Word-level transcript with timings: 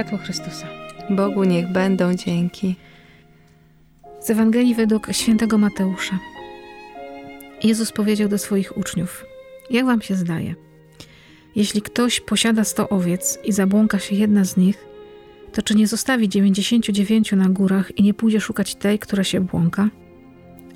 światło 0.00 0.18
Chrystusa. 0.18 0.66
Bogu 1.10 1.44
niech 1.44 1.72
będą 1.72 2.14
dzięki. 2.14 2.76
Z 4.20 4.30
Ewangelii 4.30 4.74
według 4.74 5.12
świętego 5.12 5.58
Mateusza. 5.58 6.18
Jezus 7.62 7.92
powiedział 7.92 8.28
do 8.28 8.38
swoich 8.38 8.76
uczniów: 8.76 9.24
Jak 9.70 9.86
wam 9.86 10.02
się 10.02 10.14
zdaje? 10.14 10.54
Jeśli 11.56 11.82
ktoś 11.82 12.20
posiada 12.20 12.64
sto 12.64 12.88
owiec 12.88 13.38
i 13.44 13.52
zabłąka 13.52 13.98
się 13.98 14.16
jedna 14.16 14.44
z 14.44 14.56
nich, 14.56 14.84
to 15.52 15.62
czy 15.62 15.74
nie 15.74 15.86
zostawi 15.86 16.28
dziewięćdziesięciu 16.28 16.92
dziewięciu 16.92 17.36
na 17.36 17.48
górach 17.48 17.98
i 17.98 18.02
nie 18.02 18.14
pójdzie 18.14 18.40
szukać 18.40 18.74
tej, 18.74 18.98
która 18.98 19.24
się 19.24 19.40
błąka? 19.40 19.88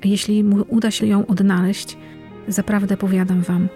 Jeśli 0.03 0.43
mu 0.43 0.65
uda 0.67 0.91
się 0.91 1.05
ją 1.05 1.27
odnaleźć, 1.27 1.97
zaprawdę 2.47 2.97
powiadam 2.97 3.41
wam, 3.41 3.69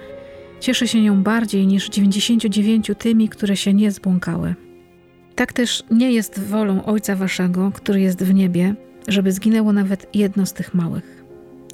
cieszy 0.60 0.88
się 0.88 1.02
nią 1.02 1.24
bardziej 1.24 1.68
niż 1.68 1.90
dziewięćdziesięciu 1.90 2.50
dziewięciu 2.50 2.96
tymi, 2.96 3.30
które 3.30 3.58
się 3.58 3.74
nie 3.74 3.92
zbłąkały. 3.92 4.56
Tak 5.40 5.54
też 5.54 5.84
nie 5.92 6.12
jest 6.12 6.40
wolą 6.40 6.86
Ojca 6.86 7.16
Waszego, 7.16 7.72
który 7.76 8.02
jest 8.02 8.24
w 8.24 8.34
niebie, 8.34 8.76
żeby 9.08 9.32
zginęło 9.32 9.74
nawet 9.74 10.16
jedno 10.16 10.46
z 10.46 10.54
tych 10.54 10.74
małych. 10.74 11.24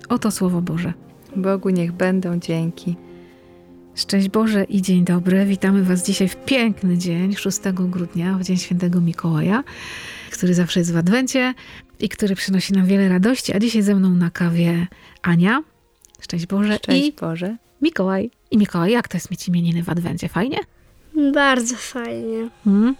Oto 0.09 0.31
Słowo 0.31 0.61
Boże. 0.61 0.93
Bogu 1.35 1.69
niech 1.69 1.91
będą 1.91 2.39
dzięki. 2.39 2.95
Szczęść 3.95 4.29
Boże 4.29 4.63
i 4.63 4.81
dzień 4.81 5.05
dobry. 5.05 5.45
Witamy 5.45 5.83
Was 5.83 6.05
dzisiaj 6.05 6.27
w 6.27 6.35
piękny 6.35 6.97
dzień, 6.97 7.35
6 7.35 7.59
grudnia, 7.73 8.37
w 8.37 8.43
Dzień 8.43 8.57
Świętego 8.57 9.01
Mikołaja, 9.01 9.63
który 10.31 10.53
zawsze 10.53 10.79
jest 10.79 10.93
w 10.93 10.97
Adwencie 10.97 11.53
i 11.99 12.09
który 12.09 12.35
przynosi 12.35 12.73
nam 12.73 12.85
wiele 12.85 13.09
radości. 13.09 13.53
A 13.53 13.59
dzisiaj 13.59 13.81
ze 13.81 13.95
mną 13.95 14.09
na 14.09 14.29
kawie 14.29 14.87
Ania. 15.21 15.63
Szczęść 16.21 16.47
Boże. 16.47 16.75
Szczęść 16.75 17.07
I 17.07 17.13
Boże. 17.13 17.57
Mikołaj. 17.81 18.31
I 18.51 18.57
Mikołaj, 18.57 18.91
jak 18.91 19.07
to 19.07 19.17
jest 19.17 19.31
mieć 19.31 19.47
imieniny 19.47 19.83
w 19.83 19.89
Adwencie? 19.89 20.29
Fajnie? 20.29 20.57
Bardzo 21.33 21.75
fajnie. 21.75 22.49
Hmm? 22.63 22.95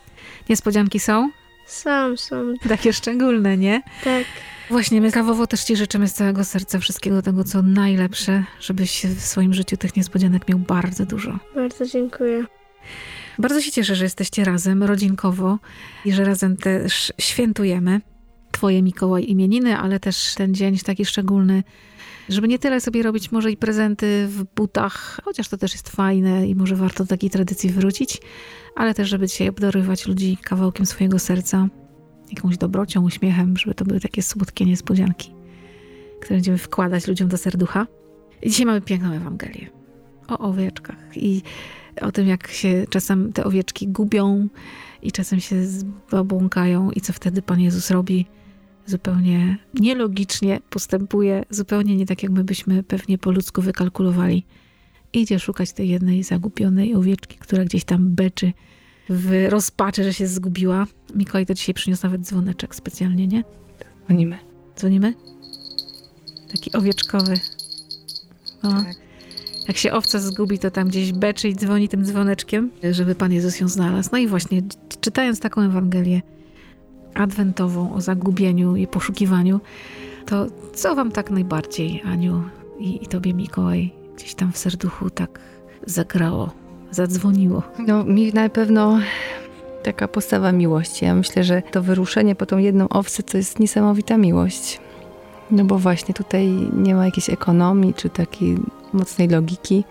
Niespodzianki 0.50 1.00
są? 1.00 1.32
Są, 1.68 2.18
są. 2.18 2.54
Takie 2.70 2.94
szczególne, 2.94 3.58
nie? 3.58 3.82
Tak. 4.04 4.26
Właśnie, 4.70 5.02
my 5.02 5.12
kawowo 5.12 5.48
też 5.48 5.64
Ci 5.64 5.76
życzymy 5.76 6.08
z 6.08 6.14
całego 6.14 6.44
serca 6.44 6.80
wszystkiego 6.80 7.22
tego, 7.22 7.44
co 7.44 7.62
najlepsze, 7.62 8.44
żebyś 8.60 9.06
w 9.06 9.22
swoim 9.22 9.54
życiu 9.54 9.78
tych 9.78 9.96
niespodzianek 9.96 10.50
miał 10.50 10.60
bardzo 10.60 11.06
dużo. 11.06 11.40
Bardzo 11.56 11.86
dziękuję. 11.86 12.46
Bardzo 13.40 13.62
się 13.62 13.72
cieszę, 13.72 13.96
że 13.96 14.04
jesteście 14.04 14.46
razem, 14.46 14.84
rodzinkowo 14.84 15.60
i 16.06 16.12
że 16.12 16.26
razem 16.26 16.58
też 16.58 17.14
świętujemy 17.18 18.02
Twoje 18.56 18.82
Mikołaj 18.82 19.26
imieniny, 19.30 19.78
ale 19.78 20.00
też 20.00 20.36
ten 20.36 20.54
dzień 20.54 20.78
taki 20.78 21.06
szczególny, 21.06 21.64
żeby 22.30 22.48
nie 22.48 22.60
tyle 22.60 22.82
sobie 22.82 23.04
robić 23.04 23.32
może 23.32 23.52
i 23.52 23.58
prezenty 23.58 24.28
w 24.28 24.44
butach, 24.56 25.20
chociaż 25.24 25.50
to 25.50 25.58
też 25.58 25.74
jest 25.74 25.90
fajne 25.90 26.48
i 26.48 26.56
może 26.56 26.76
warto 26.76 27.04
do 27.04 27.08
takiej 27.08 27.30
tradycji 27.30 27.70
wrócić, 27.70 28.22
ale 28.76 28.94
też 28.94 29.10
żeby 29.10 29.28
dzisiaj 29.28 29.50
obdarowywać 29.50 30.08
ludzi 30.08 30.38
kawałkiem 30.44 30.86
swojego 30.86 31.20
serca, 31.20 31.68
jakąś 32.30 32.58
dobrocią, 32.58 33.04
uśmiechem, 33.04 33.58
żeby 33.58 33.76
to 33.76 33.86
były 33.86 34.00
takie 34.00 34.22
słodkie 34.22 34.66
niespodzianki, 34.66 35.34
które 36.22 36.36
będziemy 36.36 36.58
wkładać 36.58 37.08
ludziom 37.08 37.28
do 37.28 37.38
serducha. 37.38 37.88
I 38.42 38.50
dzisiaj 38.50 38.66
mamy 38.66 38.82
piękną 38.82 39.12
Ewangelię 39.12 39.70
o 40.28 40.38
owieczkach 40.38 41.18
i 41.18 41.42
o 42.02 42.12
tym, 42.12 42.28
jak 42.28 42.48
się 42.48 42.86
czasem 42.90 43.34
te 43.34 43.44
owieczki 43.44 43.88
gubią 43.88 44.48
i 45.02 45.12
czasem 45.12 45.40
się 45.40 45.56
zabłąkają 46.10 46.92
i 46.92 47.02
co 47.02 47.14
wtedy 47.14 47.42
Pan 47.42 47.60
Jezus 47.60 47.92
robi. 47.92 48.26
Zupełnie 48.86 49.58
nielogicznie 49.74 50.60
postępuje, 50.70 51.44
zupełnie 51.50 51.98
nie 51.98 52.06
tak, 52.06 52.24
jak 52.24 52.32
my 52.32 52.44
byśmy 52.44 52.84
pewnie 52.84 53.18
po 53.18 53.32
ludzku 53.32 53.62
wykalkulowali. 53.62 54.46
Idzie 55.14 55.40
szukać 55.40 55.74
tej 55.74 55.90
jednej 55.90 56.24
zagubionej 56.24 56.96
owieczki, 56.96 57.38
która 57.38 57.66
gdzieś 57.66 57.84
tam 57.84 58.16
beczy 58.16 58.54
w 59.10 59.46
rozpaczy, 59.50 60.04
że 60.04 60.14
się 60.14 60.28
zgubiła. 60.28 60.88
Mikołaj 61.16 61.46
to 61.46 61.54
dzisiaj 61.54 61.76
przyniósł 61.76 62.04
nawet 62.04 62.22
dzwoneczek 62.22 62.76
specjalnie, 62.76 63.28
nie? 63.28 63.44
Dzwonimy. 64.06 64.38
Dzwonimy? 64.78 65.14
Taki 66.52 66.74
owieczkowy. 66.74 67.34
O. 68.64 68.70
Tak. 68.70 68.96
Jak 69.68 69.78
się 69.78 69.92
owca 69.92 70.20
zgubi, 70.20 70.60
to 70.60 70.72
tam 70.72 70.88
gdzieś 70.88 71.14
beczy 71.14 71.50
i 71.50 71.56
dzwoni 71.56 71.90
tym 71.90 72.06
dzwoneczkiem, 72.06 72.72
żeby 72.92 73.16
Pan 73.16 73.32
Jezus 73.32 73.60
ją 73.60 73.68
znalazł. 73.68 74.10
No 74.12 74.18
i 74.18 74.28
właśnie, 74.28 74.62
czytając 75.02 75.40
taką 75.40 75.62
Ewangelię 75.62 76.22
adwentową 77.16 77.94
o 77.94 78.02
zagubieniu 78.02 78.76
i 78.76 78.88
poszukiwaniu, 78.88 79.60
to 80.26 80.46
co 80.74 80.96
Wam 80.96 81.12
tak 81.12 81.32
najbardziej, 81.32 82.02
Aniu 82.06 82.44
i, 82.80 83.04
i 83.04 83.08
Tobie, 83.08 83.34
Mikołaj, 83.34 83.92
gdzieś 84.16 84.36
tam 84.36 84.52
w 84.52 84.58
serduchu 84.58 85.10
tak 85.10 85.40
zagrało, 85.86 86.52
zadzwoniło? 86.92 87.64
No, 87.88 88.04
mi 88.04 88.34
na 88.34 88.50
pewno 88.50 89.00
taka 89.84 90.08
postawa 90.08 90.52
miłości. 90.52 91.06
Ja 91.06 91.16
myślę, 91.16 91.44
że 91.44 91.62
to 91.72 91.82
wyruszenie 91.82 92.36
po 92.36 92.46
tą 92.46 92.58
jedną 92.58 92.90
owcę 92.90 93.24
to 93.24 93.38
jest 93.38 93.60
niesamowita 93.60 94.18
miłość. 94.18 94.80
No 95.52 95.66
bo 95.66 95.80
właśnie 95.80 96.14
tutaj 96.14 96.48
nie 96.74 96.96
ma 96.96 97.06
jakiejś 97.06 97.30
ekonomii 97.30 97.94
czy 97.94 98.10
takiej 98.10 98.58
mocnej 98.94 99.28
logiki, 99.28 99.84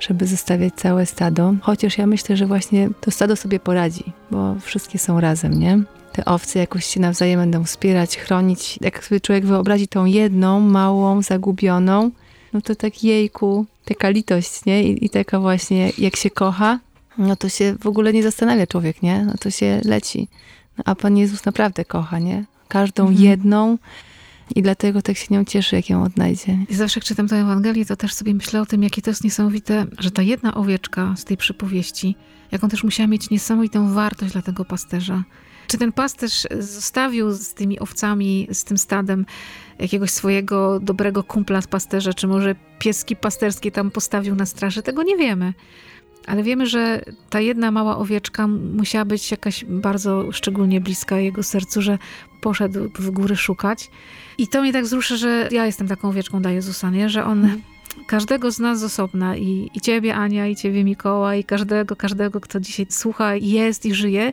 żeby 0.00 0.26
zostawiać 0.26 0.74
całe 0.74 1.06
stado. 1.06 1.54
Chociaż 1.60 1.98
ja 1.98 2.06
myślę, 2.06 2.36
że 2.36 2.46
właśnie 2.46 2.88
to 3.00 3.10
stado 3.10 3.36
sobie 3.36 3.60
poradzi, 3.60 4.04
bo 4.30 4.54
wszystkie 4.60 4.98
są 4.98 5.20
razem, 5.20 5.58
nie? 5.58 5.82
Te 6.14 6.24
owce 6.24 6.58
jakoś 6.58 6.84
się 6.86 7.00
nawzajem 7.00 7.40
będą 7.40 7.64
wspierać, 7.64 8.16
chronić. 8.16 8.78
Jak 8.80 9.04
sobie 9.04 9.20
człowiek 9.20 9.46
wyobrazi 9.46 9.88
tą 9.88 10.04
jedną, 10.04 10.60
małą, 10.60 11.22
zagubioną, 11.22 12.10
no 12.52 12.60
to 12.60 12.74
tak 12.74 13.04
jejku, 13.04 13.66
taka 13.84 14.10
litość, 14.10 14.64
nie? 14.64 14.82
I, 14.82 15.04
i 15.04 15.10
taka 15.10 15.40
właśnie, 15.40 15.92
jak 15.98 16.16
się 16.16 16.30
kocha, 16.30 16.78
no 17.18 17.36
to 17.36 17.48
się 17.48 17.76
w 17.80 17.86
ogóle 17.86 18.12
nie 18.12 18.22
zastanawia 18.22 18.66
człowiek, 18.66 19.02
nie? 19.02 19.24
No 19.24 19.34
to 19.40 19.50
się 19.50 19.80
leci. 19.84 20.28
No, 20.78 20.84
a 20.86 20.94
Pan 20.94 21.16
Jezus 21.16 21.44
naprawdę 21.44 21.84
kocha, 21.84 22.18
nie? 22.18 22.44
Każdą 22.68 23.02
Mhm. 23.02 23.22
jedną 23.24 23.78
i 24.54 24.62
dlatego 24.62 25.02
tak 25.02 25.16
się 25.16 25.26
nią 25.30 25.44
cieszy, 25.44 25.76
jak 25.76 25.90
ją 25.90 26.02
odnajdzie. 26.02 26.58
I 26.68 26.74
zawsze 26.74 27.00
jak 27.00 27.04
czytam 27.04 27.28
tę 27.28 27.36
Ewangelię, 27.36 27.86
to 27.86 27.96
też 27.96 28.14
sobie 28.14 28.34
myślę 28.34 28.60
o 28.60 28.66
tym, 28.66 28.82
jakie 28.82 29.02
to 29.02 29.10
jest 29.10 29.24
niesamowite, 29.24 29.86
że 29.98 30.10
ta 30.10 30.22
jedna 30.22 30.54
owieczka 30.54 31.14
z 31.16 31.24
tej 31.24 31.36
przypowieści, 31.36 32.16
jaką 32.52 32.68
też 32.68 32.84
musiała 32.84 33.06
mieć 33.06 33.30
niesamowitą 33.30 33.94
wartość 33.94 34.32
dla 34.32 34.42
tego 34.42 34.64
pasterza. 34.64 35.24
Czy 35.66 35.78
ten 35.78 35.92
pasterz 35.92 36.46
zostawił 36.58 37.32
z 37.32 37.54
tymi 37.54 37.80
owcami, 37.80 38.48
z 38.52 38.64
tym 38.64 38.78
stadem 38.78 39.26
jakiegoś 39.78 40.10
swojego 40.10 40.80
dobrego 40.80 41.22
kumpla 41.22 41.60
z 41.60 41.66
pasterza, 41.66 42.12
czy 42.12 42.26
może 42.26 42.54
pieski 42.78 43.16
pasterskie 43.16 43.70
tam 43.70 43.90
postawił 43.90 44.34
na 44.34 44.46
straży, 44.46 44.82
tego 44.82 45.02
nie 45.02 45.16
wiemy. 45.16 45.54
Ale 46.26 46.42
wiemy, 46.42 46.66
że 46.66 47.02
ta 47.30 47.40
jedna 47.40 47.70
mała 47.70 47.98
owieczka 47.98 48.46
musiała 48.48 49.04
być 49.04 49.30
jakaś 49.30 49.64
bardzo 49.64 50.32
szczególnie 50.32 50.80
bliska 50.80 51.18
jego 51.18 51.42
sercu, 51.42 51.82
że 51.82 51.98
poszedł 52.40 52.90
w 52.98 53.10
góry 53.10 53.36
szukać. 53.36 53.90
I 54.38 54.48
to 54.48 54.62
mnie 54.62 54.72
tak 54.72 54.84
wzrusza, 54.84 55.16
że 55.16 55.48
ja 55.52 55.66
jestem 55.66 55.88
taką 55.88 56.08
owieczką 56.08 56.42
dla 56.42 56.50
Jezusa, 56.50 56.90
nie? 56.90 57.08
że 57.08 57.24
On 57.24 57.60
każdego 58.06 58.50
z 58.50 58.58
nas 58.58 58.80
z 58.80 58.84
osobna 58.84 59.36
i, 59.36 59.70
i 59.74 59.80
ciebie 59.80 60.14
Ania, 60.14 60.46
i 60.46 60.56
ciebie 60.56 60.84
Mikołaj, 60.84 61.40
i 61.40 61.44
każdego, 61.44 61.96
każdego, 61.96 62.40
kto 62.40 62.60
dzisiaj 62.60 62.86
słucha, 62.90 63.34
jest 63.34 63.86
i 63.86 63.94
żyje 63.94 64.32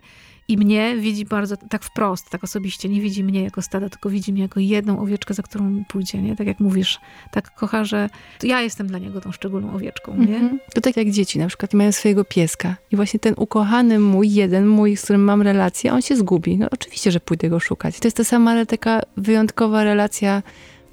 i 0.51 0.57
mnie 0.57 0.95
widzi 0.97 1.25
bardzo 1.25 1.57
tak 1.57 1.83
wprost, 1.83 2.29
tak 2.29 2.43
osobiście. 2.43 2.89
Nie 2.89 3.01
widzi 3.01 3.23
mnie 3.23 3.43
jako 3.43 3.61
stada, 3.61 3.89
tylko 3.89 4.09
widzi 4.09 4.33
mnie 4.33 4.41
jako 4.41 4.59
jedną 4.59 4.99
owieczkę, 4.99 5.33
za 5.33 5.43
którą 5.43 5.83
pójdzie, 5.87 6.21
nie? 6.21 6.35
Tak 6.35 6.47
jak 6.47 6.59
mówisz, 6.59 6.99
tak 7.31 7.55
kocha, 7.55 7.83
że 7.83 8.09
ja 8.43 8.61
jestem 8.61 8.87
dla 8.87 8.99
niego 8.99 9.21
tą 9.21 9.31
szczególną 9.31 9.73
owieczką, 9.73 10.17
nie? 10.17 10.35
Mhm. 10.35 10.59
To 10.73 10.81
tak 10.81 10.97
jak 10.97 11.09
dzieci 11.09 11.39
na 11.39 11.47
przykład 11.47 11.73
mają 11.73 11.91
swojego 11.91 12.25
pieska 12.25 12.75
i 12.91 12.95
właśnie 12.95 13.19
ten 13.19 13.33
ukochany 13.37 13.99
mój, 13.99 14.33
jeden 14.33 14.67
mój, 14.67 14.97
z 14.97 15.03
którym 15.03 15.23
mam 15.23 15.41
relację, 15.41 15.93
on 15.93 16.01
się 16.01 16.15
zgubi. 16.15 16.57
No 16.57 16.67
oczywiście, 16.71 17.11
że 17.11 17.19
pójdę 17.19 17.49
go 17.49 17.59
szukać. 17.59 17.99
To 17.99 18.07
jest 18.07 18.17
ta 18.17 18.23
sama, 18.23 18.51
ale 18.51 18.65
taka 18.65 19.01
wyjątkowa 19.17 19.83
relacja 19.83 20.43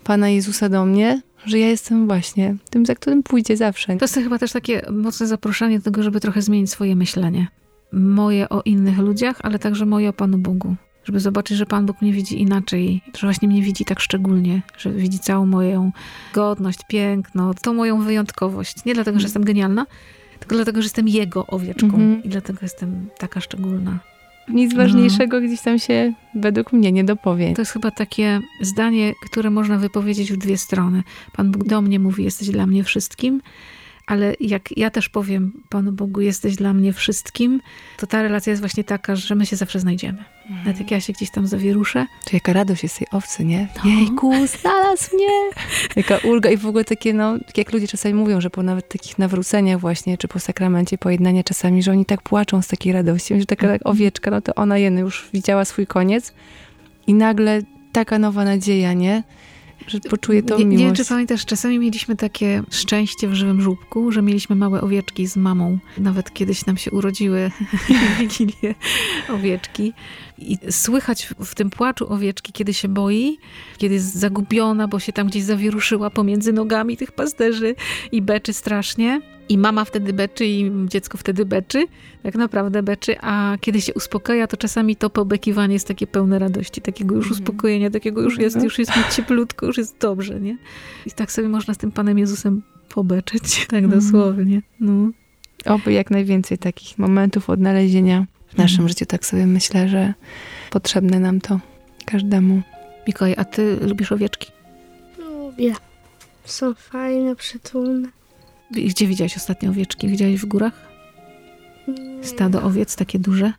Pana 0.05 0.29
Jezusa 0.29 0.69
do 0.69 0.85
mnie, 0.85 1.23
że 1.47 1.59
ja 1.59 1.69
jestem 1.69 2.06
właśnie 2.06 2.56
tym, 2.71 2.87
za 2.87 2.94
którym 2.94 3.23
pójdzie 3.23 3.56
zawsze. 3.56 3.97
To 3.97 4.05
jest 4.05 4.15
chyba 4.15 4.38
też 4.38 4.53
takie 4.53 4.82
mocne 4.91 5.27
zaproszenie 5.27 5.79
do 5.79 5.85
tego, 5.85 6.03
żeby 6.03 6.21
trochę 6.21 6.43
zmienić 6.43 6.71
swoje 6.71 6.97
myślenie. 6.97 7.47
Moje 7.93 8.49
o 8.49 8.62
innych 8.62 8.99
ludziach, 8.99 9.37
ale 9.43 9.58
także 9.58 9.87
moje 9.87 10.08
o 10.08 10.12
Panu 10.12 10.38
Bogu. 10.38 10.76
Żeby 11.05 11.20
zobaczyć, 11.20 11.56
że 11.56 11.67
Pan 11.67 11.87
Bóg 11.87 12.02
mnie 12.02 12.12
widzi 12.12 12.40
inaczej, 12.43 13.02
że 13.19 13.26
właśnie 13.26 13.49
mnie 13.49 13.62
widzi 13.62 13.85
tak 13.85 14.00
szczególnie, 14.00 14.62
że 14.79 14.93
widzi 14.93 15.19
całą 15.19 15.46
moją 15.46 15.93
godność, 16.35 16.79
piękno, 16.88 17.55
tą 17.55 17.75
moją 17.75 18.02
wyjątkowość. 18.02 18.85
Nie 18.85 18.94
dlatego, 18.94 19.19
że 19.19 19.25
jestem 19.25 19.44
genialna, 19.44 19.87
tylko 20.38 20.55
dlatego, 20.55 20.82
że 20.82 20.87
jestem 20.87 21.08
Jego 21.08 21.46
owieczką 21.46 21.87
Mhm. 21.87 22.23
i 22.23 22.29
dlatego 22.29 22.58
jestem 22.62 23.08
taka 23.19 23.40
szczególna. 23.40 23.99
Nic 24.49 24.75
ważniejszego 24.75 25.41
gdzieś 25.41 25.61
tam 25.61 25.79
się 25.79 26.12
według 26.34 26.73
mnie 26.73 26.93
nie 26.93 27.05
dopowie. 27.05 27.55
To 27.55 27.62
jest 27.62 27.73
chyba 27.73 27.91
takie 27.91 28.41
zdanie, 28.61 29.12
które 29.31 29.50
można 29.50 29.79
wypowiedzieć 29.79 30.32
w 30.32 30.37
dwie 30.37 30.58
strony. 30.58 31.02
Pan 31.37 31.50
Bóg 31.50 31.64
do 31.64 31.81
mnie 31.82 31.99
mówi, 31.99 32.25
jesteś 32.25 32.49
dla 32.49 32.67
mnie 32.67 32.84
wszystkim, 32.84 33.41
ale 34.08 34.34
jak 34.40 34.76
ja 34.76 34.90
też 34.90 35.08
powiem 35.08 35.52
Panu 35.69 35.93
Bogu, 35.93 36.20
jesteś 36.20 36.56
dla 36.56 36.72
mnie 36.72 36.93
wszystkim, 36.93 37.60
to 37.96 38.06
ta 38.06 38.22
relacja 38.22 38.50
jest 38.50 38.62
właśnie 38.62 38.84
taka, 38.84 39.16
że 39.16 39.34
my 39.34 39.46
się 39.46 39.56
zawsze 39.56 39.81
znajdziemy. 39.81 40.19
Mhm. 40.19 40.58
Nawet 40.66 40.81
jak 40.81 40.90
ja 40.90 41.00
się 41.00 41.12
gdzieś 41.12 41.31
tam 41.31 41.46
zawieruszę, 41.46 42.06
To 42.25 42.31
jaka 42.32 42.52
radość 42.52 42.82
jest 42.82 42.99
tej 42.99 43.06
owcy, 43.12 43.44
nie? 43.44 43.69
No. 43.84 43.90
Jejku, 43.90 44.32
znalazł 44.46 45.16
mnie! 45.16 45.28
Jaka 45.96 46.19
ulga 46.19 46.50
i 46.50 46.56
w 46.56 46.66
ogóle 46.66 46.84
takie, 46.84 47.14
no, 47.14 47.34
jak 47.56 47.72
ludzie 47.72 47.88
czasami 47.88 48.14
mówią, 48.14 48.40
że 48.40 48.50
po 48.50 48.62
nawet 48.62 48.88
takich 48.88 49.19
nawróceniach 49.19 49.81
właśnie, 49.81 50.19
czy 50.19 50.28
po 50.28 50.38
sakramencie 50.38 50.99
pojednania 50.99 51.43
czasami, 51.44 51.82
że 51.82 51.90
oni 51.93 52.05
tak 52.05 52.22
płaczą 52.22 52.62
z 52.62 52.69
takiej 52.69 52.93
radości, 52.93 53.40
że 53.40 53.46
taka 53.46 53.66
Mhm. 53.66 53.81
owieczka, 53.84 54.31
no 54.31 54.40
to 54.40 54.55
ona 54.55 54.78
jeny 54.78 55.00
już 55.00 55.28
widziała 55.32 55.64
swój 55.64 55.87
koniec 55.87 56.34
i 57.06 57.14
nagle 57.14 57.62
taka 57.93 58.19
nowa 58.19 58.44
nadzieja, 58.44 58.93
nie? 58.93 59.22
Że 59.88 60.00
poczuje 60.00 60.43
tą 60.43 60.58
nie, 60.58 60.64
nie 60.64 60.70
wiem, 60.76 60.81
miłość. 60.87 61.00
czy 61.02 61.08
pamiętasz, 61.08 61.44
czasami 61.46 61.79
mieliśmy 61.79 62.17
takie 62.17 62.62
szczęście 62.70 63.29
w 63.29 63.35
żywym 63.35 63.61
żłóbku, 63.62 64.12
że 64.12 64.23
mieliśmy 64.23 64.56
małe 64.56 64.81
owieczki 64.81 65.26
z 65.26 65.37
mamą. 65.37 65.79
Nawet 65.99 66.32
kiedyś 66.32 66.67
nam 66.67 66.76
się 66.76 66.90
urodziły 66.90 67.50
Wigilię 68.20 68.75
owieczki. 69.29 69.93
I 70.38 70.58
słychać 70.70 71.26
w- 71.26 71.44
w 71.44 71.55
tym 71.55 71.70
płaczu 71.70 72.12
owieczki, 72.12 72.52
kiedy 72.52 72.75
się 72.75 72.88
boi, 72.88 73.38
kiedy 73.79 73.94
jest 73.94 74.14
zagubiona, 74.14 74.88
bo 74.88 74.99
się 74.99 75.12
tam 75.12 75.26
gdzieś 75.26 75.43
zawieruszyła 75.43 76.11
pomiędzy 76.11 76.52
nogami 76.52 76.96
tych 76.96 77.12
pasterzy 77.12 77.75
i 78.12 78.23
beczy 78.23 78.52
strasznie. 78.52 79.20
I 79.49 79.59
mama 79.59 79.85
wtedy 79.85 80.12
beczy 80.12 80.47
i 80.47 80.71
dziecko 80.87 81.19
wtedy 81.19 81.45
beczy. 81.45 81.87
Tak 82.23 82.35
naprawdę 82.35 82.83
beczy. 82.83 83.17
A 83.21 83.56
kiedy 83.61 83.81
się 83.81 83.95
uspokaja, 83.95 84.47
to 84.47 84.56
czasami 84.56 84.97
to 84.97 85.11
pobekiwanie 85.11 85.73
jest 85.75 85.89
takie 85.89 86.06
pełne 86.06 86.39
radości, 86.39 86.81
takiego 86.81 87.15
już 87.15 87.25
Mhm. 87.27 87.43
uspokojenia, 87.43 87.91
takiego 87.91 88.23
już 88.23 88.39
jest, 88.39 88.56
Mhm. 88.56 88.65
już 88.65 88.79
jest 88.79 88.97
mi 88.97 89.03
cieplutko, 89.12 89.67
już 89.67 89.79
jest 89.79 89.99
dobrze, 89.99 90.41
nie? 90.41 90.59
I 91.06 91.11
tak 91.11 91.33
sobie 91.33 91.49
można 91.49 91.75
z 91.75 91.79
tym 91.79 91.93
Panem 91.93 92.19
Jezusem 92.19 92.62
pobeczyć, 92.89 93.43
tak 93.71 93.85
Mhm. 93.85 94.00
dosłownie. 94.00 94.62
No. 94.81 95.11
Oby 95.65 95.93
jak 95.93 96.11
najwięcej 96.11 96.59
takich 96.59 96.99
momentów 96.99 97.51
odnalezienia 97.51 98.27
w 98.49 98.56
naszym 98.56 98.75
Mhm. 98.75 98.89
życiu. 98.89 99.06
Tak 99.06 99.27
sobie 99.27 99.47
myślę, 99.47 99.89
że 99.89 100.15
potrzebne 100.71 101.21
nam 101.21 101.41
to 101.41 101.61
każdemu. 102.06 102.62
Mikołaj, 103.06 103.35
a 103.39 103.44
ty 103.44 103.77
lubisz 103.87 104.12
owieczki? 104.12 104.51
Lubię. 105.19 105.73
Są 106.44 106.75
fajne, 106.75 107.37
przytulne. 107.37 108.09
Gdzie 108.70 109.06
widziałeś 109.06 109.37
ostatnio 109.37 109.70
owieczki? 109.70 110.09
Widziałeś 110.09 110.41
w 110.41 110.47
górach? 110.47 110.88
Nie, 111.88 112.25
Stado 112.25 112.62
owiec 112.62 112.97
takie 112.97 113.19
duże? 113.19 113.53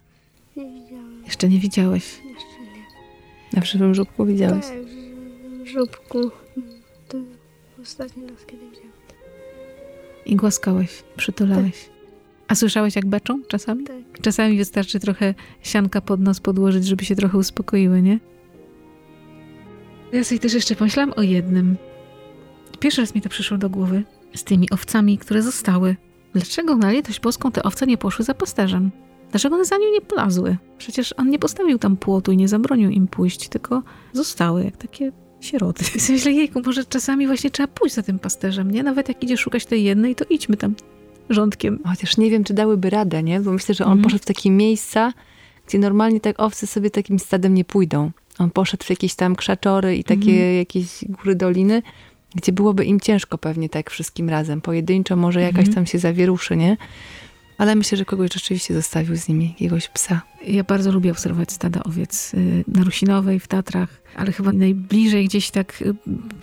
Nie 0.58 0.66
widziałam. 0.66 1.24
Jeszcze 1.26 1.50
nie 1.50 1.60
widziałeś. 1.60 2.04
Jeszcze 2.04 2.62
nie. 3.54 3.60
Na 3.60 3.66
żywym 3.66 3.96
żubku 3.96 4.26
widziałeś? 4.26 4.66
Tak, 4.66 4.78
w 5.64 5.68
żubku. 5.68 6.32
To 7.08 7.18
ostatni 7.82 8.28
raz, 8.28 8.46
kiedy 8.46 8.70
widziałam. 8.70 8.90
I 10.26 10.36
głaskałeś, 10.36 11.04
przytulałeś. 11.18 11.90
A 12.48 12.56
słyszałeś, 12.56 12.96
jak 12.96 13.06
beczą 13.06 13.44
czasami? 13.48 13.84
Tak. 13.84 14.22
Czasami 14.22 14.58
wystarczy 14.58 15.00
trochę 15.00 15.34
sianka 15.64 16.02
pod 16.02 16.20
nos 16.20 16.40
podłożyć, 16.40 16.86
żeby 16.88 17.06
się 17.06 17.16
trochę 17.16 17.38
uspokoiły, 17.38 18.02
nie? 18.02 18.20
Ja 20.14 20.24
sobie 20.24 20.40
też 20.40 20.54
jeszcze 20.54 20.76
pomyślałam 20.76 21.14
o 21.16 21.22
jednym. 21.22 21.76
Pierwszy 22.80 23.02
raz 23.02 23.16
mi 23.16 23.22
to 23.22 23.30
przyszło 23.30 23.58
do 23.58 23.70
głowy. 23.70 24.04
Z 24.34 24.44
tymi 24.44 24.70
owcami, 24.70 25.18
które 25.18 25.42
zostały. 25.42 25.96
Dlaczego 26.34 26.76
na 26.76 26.92
litość 26.92 27.20
boską 27.20 27.52
te 27.52 27.64
owce 27.64 27.88
nie 27.88 27.98
poszły 27.98 28.26
za 28.26 28.34
pasterzem? 28.34 28.92
Dlaczego 29.32 29.56
one 29.56 29.66
za 29.66 29.78
nim 29.78 29.92
nie 29.94 30.02
plazły? 30.02 30.58
Przecież 30.78 31.14
on 31.18 31.30
nie 31.30 31.40
postawił 31.40 31.78
tam 31.80 31.98
płotu 31.98 32.32
i 32.32 32.38
nie 32.38 32.48
zabronił 32.48 32.90
im 32.90 33.08
pójść, 33.08 33.50
tylko 33.50 33.84
zostały 34.14 34.64
jak 34.64 34.78
takie 34.78 35.12
sieroty. 35.42 35.84
Sobie 35.86 36.14
myślę, 36.18 36.32
jejku, 36.32 36.62
może 36.66 36.86
czasami 36.86 37.28
właśnie 37.28 37.52
trzeba 37.52 37.68
pójść 37.68 37.96
za 37.96 38.04
tym 38.04 38.20
pasterzem, 38.20 38.72
nie? 38.72 38.84
Nawet 38.84 39.08
jak 39.10 39.24
idzie 39.24 39.38
szukać 39.38 39.66
tej 39.66 39.84
jednej, 39.84 40.16
to 40.16 40.26
idźmy 40.30 40.58
tam 40.58 40.76
rządkiem. 41.30 41.80
Chociaż 41.86 42.18
nie 42.18 42.30
wiem, 42.32 42.44
czy 42.44 42.54
dałyby 42.54 42.90
radę, 42.90 43.24
nie? 43.24 43.40
Bo 43.40 43.52
myślę, 43.52 43.76
że 43.76 43.86
on 43.86 43.92
Mhm. 43.92 44.04
poszedł 44.04 44.24
w 44.24 44.26
takie 44.26 44.52
miejsca, 44.52 45.14
gdzie 45.68 45.80
normalnie 45.80 46.20
tak 46.20 46.40
owce 46.40 46.68
sobie 46.68 46.90
takim 46.90 47.20
stadem 47.20 47.54
nie 47.54 47.66
pójdą. 47.66 48.12
On 48.40 48.50
poszedł 48.52 48.84
w 48.86 48.90
jakieś 48.90 49.16
tam 49.16 49.36
krzaczory 49.36 49.98
i 49.98 50.04
takie 50.04 50.32
Mhm. 50.32 50.56
jakieś 50.56 51.06
góry, 51.10 51.36
doliny, 51.36 51.82
gdzie 52.36 52.52
byłoby 52.52 52.86
im 52.86 53.00
ciężko 53.00 53.38
pewnie 53.38 53.70
tak 53.70 53.90
wszystkim 53.90 54.30
razem. 54.30 54.62
Pojedynczo 54.62 55.16
może 55.16 55.42
jakaś 55.42 55.60
Mhm. 55.60 55.76
tam 55.76 55.86
się 55.86 56.00
zawieruszy, 56.00 56.58
nie? 56.58 56.78
Ale 57.58 57.76
myślę, 57.76 57.98
że 57.98 58.06
kogoś 58.06 58.34
rzeczywiście 58.34 58.74
zostawił 58.74 59.16
z 59.18 59.28
nimi, 59.28 59.50
jakiegoś 59.50 59.88
psa. 59.88 60.22
Ja 60.48 60.64
bardzo 60.64 60.92
lubię 60.92 61.12
obserwować 61.12 61.52
stada 61.52 61.84
owiec 61.84 62.34
y, 62.34 62.64
na 62.68 62.84
Rusinowej, 62.84 63.40
w 63.40 63.48
Tatrach, 63.48 64.02
ale 64.16 64.32
chyba 64.32 64.52
najbliżej 64.52 65.26
gdzieś 65.28 65.52
tak 65.52 65.82
y, 65.82 65.94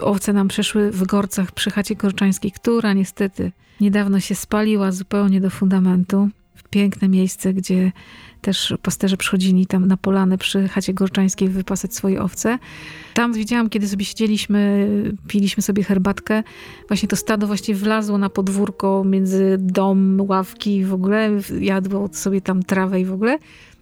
owce 0.01 0.33
nam 0.33 0.49
przeszły 0.49 0.91
w 0.93 1.03
Gorcach 1.07 1.53
przy 1.53 1.71
chacie 1.71 1.95
Gorczańskiej, 1.95 2.53
która 2.53 2.93
niestety 2.93 3.53
niedawno 3.81 4.21
się 4.21 4.35
spaliła 4.35 4.93
zupełnie 4.93 5.41
do 5.41 5.51
fundamentu. 5.51 6.29
Piękne 6.71 7.09
miejsce, 7.09 7.55
gdzie 7.55 7.93
też 8.41 8.75
pasterze 8.83 9.17
przychodzili 9.17 9.67
tam 9.67 9.87
na 9.87 9.97
polanę 9.97 10.39
przy 10.39 10.69
chacie 10.69 10.95
Gorczańskiej 10.95 11.49
wypasać 11.49 11.95
swoje 11.95 12.23
owce. 12.23 12.59
Tam 13.15 13.33
widziałam, 13.33 13.69
kiedy 13.69 13.89
sobie 13.89 14.05
siedzieliśmy, 14.05 14.89
piliśmy 15.29 15.63
sobie 15.63 15.83
herbatkę, 15.83 16.43
właśnie 16.89 17.09
to 17.09 17.17
stado 17.17 17.47
właściwie 17.47 17.79
wlazło 17.79 18.19
na 18.19 18.31
podwórko 18.31 19.05
między 19.05 19.57
dom, 19.61 20.21
ławki 20.21 20.85
w 20.85 20.95
ogóle, 20.95 21.31
jadło 21.61 22.09
sobie 22.13 22.41
tam 22.41 22.63
trawę 22.63 23.01
i 23.01 23.05
w 23.05 23.13
ogóle. 23.13 23.39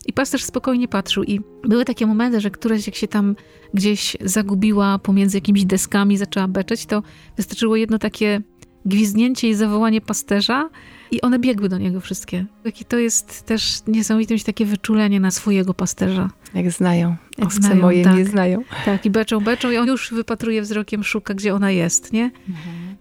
I 0.07 0.13
pasterz 0.13 0.45
spokojnie 0.45 0.89
patrzył 0.89 1.25
i 1.25 1.41
były 1.63 1.85
takie 1.85 2.07
momenty, 2.07 2.41
że 2.41 2.51
któreś 2.51 2.87
jak 2.87 2.97
się 2.97 3.09
tam 3.09 3.37
gdzieś 3.75 4.17
zagubiła 4.21 4.99
pomiędzy 4.99 5.37
jakimiś 5.37 5.65
deskami, 5.65 6.17
zaczęła 6.17 6.49
beczeć, 6.49 6.87
to 6.87 7.03
wystarczyło 7.37 7.77
jedno 7.77 7.99
takie 7.99 8.41
gwizdnięcie 8.85 9.49
i 9.49 9.55
zawołanie 9.55 10.01
pasterza 10.01 10.71
i 11.15 11.21
one 11.21 11.39
biegły 11.39 11.69
do 11.69 11.79
niego 11.79 12.01
wszystkie. 12.01 12.47
Jakie 12.65 12.85
to 12.85 12.99
jest 12.99 13.43
też 13.43 13.79
niesamowite 13.87 14.35
mieć 14.35 14.45
takie 14.45 14.67
wyczulenie 14.67 15.21
na 15.21 15.31
swojego 15.31 15.75
pasterza. 15.75 16.31
Jak 16.55 16.71
znają. 16.71 17.17
Jak 17.39 17.47
Owce 17.47 17.63
znają, 17.63 17.81
moje 17.81 18.05
tak. 18.05 18.17
nie 18.17 18.25
znają. 18.25 18.63
Tak, 18.85 19.07
i 19.07 19.11
beczą, 19.11 19.41
beczą 19.41 19.71
i 19.71 19.77
on 19.77 19.89
już 19.89 20.11
wypatruje 20.15 20.63
wzrokiem, 20.63 21.05
szuka, 21.05 21.35
gdzie 21.35 21.55
ona 21.55 21.71
jest, 21.71 22.13
nie? 22.13 22.31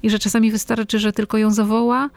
I 0.04 0.10
że 0.10 0.20
czasami 0.20 0.52
wystarczy, 0.52 1.00
że 1.00 1.14
tylko 1.14 1.38
ją 1.38 1.52
zawoła 1.52 2.10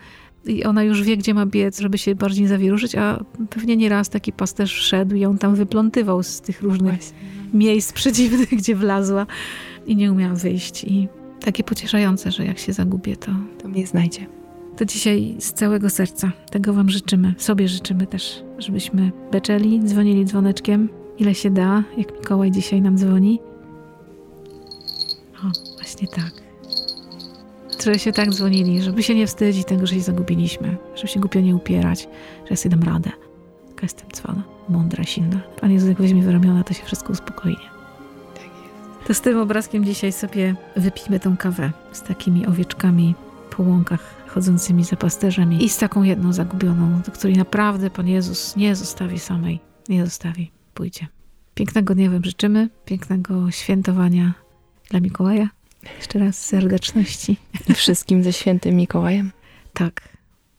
i 0.47 0.65
ona 0.65 0.83
już 0.83 1.03
wie, 1.03 1.17
gdzie 1.17 1.35
ma 1.35 1.47
biec, 1.47 1.81
żeby 1.81 1.99
się 1.99 2.15
bardziej 2.15 2.43
nie 2.43 2.49
zawieruszyć, 2.49 2.95
a 2.95 3.25
pewnie 3.51 3.77
nieraz 3.77 4.09
taki 4.09 4.33
pasterz 4.33 4.75
wszedł 4.75 5.15
i 5.15 5.21
ją 5.21 5.39
tam 5.39 5.55
wyplątywał 5.55 6.23
z 6.23 6.41
tych 6.41 6.63
różnych 6.63 6.95
Właśnie. 6.95 7.19
miejsc 7.55 7.93
przeciwnych, 7.93 8.49
gdzie 8.49 8.77
wlazła 8.77 9.27
i 9.87 9.97
nie 9.97 10.13
umiała 10.13 10.35
wyjść. 10.35 10.85
I 10.85 11.09
takie 11.41 11.65
pocieszające, 11.65 12.31
że 12.33 12.45
jak 12.45 12.59
się 12.59 12.73
zagubię, 12.73 13.17
to, 13.17 13.33
To 13.63 13.69
mnie 13.69 13.87
znajdzie. 13.87 14.27
To 14.77 14.85
dzisiaj 14.85 15.37
z 15.39 15.53
całego 15.53 15.91
serca 15.91 16.33
tego 16.51 16.73
Wam 16.73 16.91
życzymy. 16.91 17.35
Sobie 17.39 17.69
życzymy 17.69 18.07
też, 18.07 18.43
żebyśmy 18.59 19.13
beczeli, 19.33 19.81
dzwonili 19.85 20.25
dzwoneczkiem, 20.25 20.89
ile 21.19 21.35
się 21.35 21.51
da, 21.51 21.83
jak 21.97 22.19
Mikołaj 22.19 22.51
dzisiaj 22.51 22.83
nam 22.83 22.99
dzwoni. 22.99 23.41
O, 25.39 25.51
właśnie 25.77 26.09
tak. 26.09 26.33
Żeby 27.85 27.99
się 27.99 28.13
tak 28.13 28.31
dzwonili, 28.31 28.83
żeby 28.83 29.03
się 29.03 29.15
nie 29.15 29.27
wstydzić 29.27 29.67
tego, 29.67 29.87
że 29.87 29.95
się 29.95 30.01
zagubiliśmy, 30.01 30.77
żeby 30.95 31.09
się 31.09 31.21
głupio 31.21 31.41
nie 31.41 31.57
upierać, 31.57 32.03
że 32.45 32.51
ja 32.51 32.57
sobie 32.57 32.77
dam 32.77 32.95
radę. 32.95 33.11
Taka 33.69 33.83
jestem 33.83 34.11
cwana, 34.13 34.43
mądra, 34.69 35.05
silna. 35.05 35.41
Pan 35.61 35.73
Jezus 35.73 35.89
jak 35.89 35.99
weźmie 35.99 36.23
w 36.23 36.29
ramiona, 36.29 36.65
to 36.65 36.75
się 36.75 36.85
wszystko 36.85 37.13
uspokoi. 37.13 37.51
nie? 37.51 37.71
Tak 38.35 38.45
jest. 38.45 39.07
To 39.07 39.15
z 39.15 39.21
tym 39.21 39.39
obrazkiem 39.39 39.85
dzisiaj 39.85 40.13
sobie 40.13 40.55
wypijmy 40.77 41.21
tą 41.21 41.37
kawę 41.37 41.73
z 41.93 42.03
takimi 42.03 42.47
owieczkami 42.47 43.15
po 43.57 43.63
łąkach 43.63 44.26
chodzącymi 44.37 44.85
za 44.85 44.97
pasterzem 44.97 45.53
i 45.53 45.69
z 45.69 45.77
taką 45.77 46.03
jedną 46.03 46.33
zagubioną, 46.33 47.01
do 47.07 47.13
której 47.13 47.37
naprawdę 47.37 47.91
Pan 47.91 48.09
Jezus 48.09 48.57
nie 48.57 48.77
zostawi 48.77 49.19
samej. 49.19 49.61
Nie 49.89 50.05
zostawi. 50.05 50.51
Pójdzie. 50.75 51.07
Pięknego 51.55 51.95
dnia 51.95 52.11
Wam 52.11 52.25
życzymy, 52.25 52.69
pięknego 52.85 53.51
świętowania 53.51 54.35
dla 54.91 55.01
Mikołaja. 55.01 55.49
Jeszcze 55.99 56.19
raz 56.19 56.47
serdeczności. 56.47 57.37
Wszystkim 57.75 58.25
ze 58.25 58.33
świętym 58.33 58.77
Mikołajem. 58.77 59.33
Tak, 59.73 60.09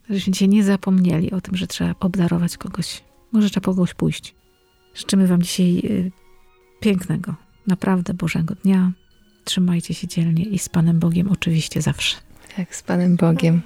żebyśmy 0.10 0.34
dzisiaj 0.34 0.50
nie 0.50 0.64
zapomnieli 0.64 1.32
o 1.32 1.42
tym, 1.42 1.56
że 1.56 1.68
trzeba 1.68 1.96
obdarować 2.00 2.58
kogoś. 2.58 3.04
Może 3.32 3.50
trzeba 3.50 3.66
po 3.66 3.72
kogoś 3.72 3.94
pójść. 3.94 4.36
Życzymy 4.96 5.28
Wam 5.28 5.42
dzisiaj 5.42 5.78
y, 5.78 6.12
pięknego, 6.80 7.36
naprawdę 7.68 8.14
Bożego 8.14 8.56
dnia. 8.56 8.92
Trzymajcie 9.44 9.94
się 9.94 10.08
dzielnie 10.08 10.44
i 10.44 10.60
z 10.60 10.70
Panem 10.70 11.00
Bogiem 11.00 11.30
oczywiście 11.30 11.82
zawsze. 11.82 12.27
Tak, 12.58 12.76
z 12.76 12.84
Panem 12.84 13.16
Bogiem. 13.16 13.62